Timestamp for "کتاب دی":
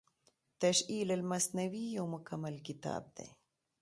2.67-3.27